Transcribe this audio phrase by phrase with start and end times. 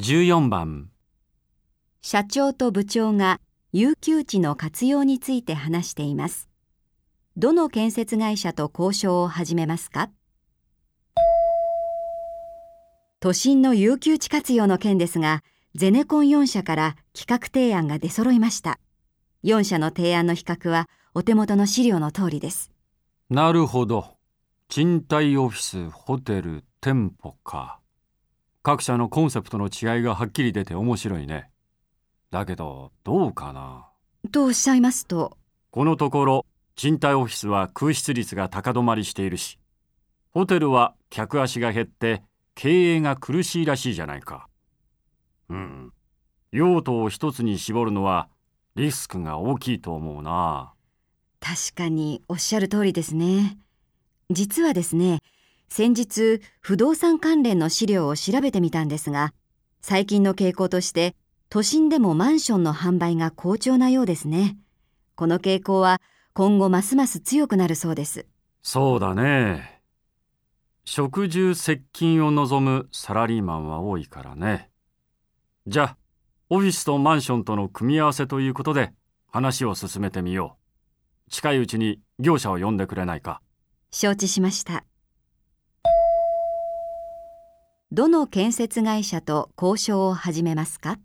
[0.00, 0.90] 14番
[2.02, 3.40] 社長と部長が
[3.72, 6.48] 有給地の活用について話しています。
[7.36, 10.08] どの建設会社と交渉を始めますか？
[13.18, 15.42] 都心の有給地活用の件ですが、
[15.74, 18.78] ゼネコン4社から企画提案が出揃いました。
[19.42, 22.70] 4社の提案の比較はお手元の資料の通りです。
[23.30, 24.16] なるほど
[24.68, 27.80] 賃貸オフィスホテル店舗か
[28.68, 31.48] 各社のコンセプトの違いがはっきり出て面白いね。
[32.30, 33.88] だけどどうかな？
[34.30, 35.38] とおっしゃいますと、
[35.70, 36.46] このところ
[36.76, 39.58] 賃貸オフィスは空室率が高止まりしているし
[40.32, 42.22] ホテルは客足が減って
[42.54, 44.48] 経営が苦しいらしいじゃないか。
[45.48, 45.92] うん。
[46.52, 48.28] 用途を一つに絞るのは
[48.74, 50.74] リスクが大きいと思うな。
[51.40, 53.56] 確かにおっしゃる通りですね。
[54.28, 55.20] 実はですね、
[55.68, 59.32] 先日不動産関連の資料を調べてみたんですが、
[59.80, 61.14] 最近の傾向として
[61.48, 64.56] 都心でもマンションの販売が好調なようですね。
[65.14, 66.00] この傾向は
[66.32, 68.26] 今後ますます強くなるそうです。
[68.62, 69.82] そうだね
[70.84, 74.70] 食住接近を望むサラリーマンは多いからね
[75.66, 75.96] じゃあ
[76.50, 78.92] オフィスとマンションとの組み合わせということで
[79.30, 80.56] 話を進めてみよ
[81.28, 83.40] う近いうちに業者を呼んでくれないか
[83.90, 84.84] 承知しました。
[87.90, 90.98] どの建設会社と交渉を始めますか？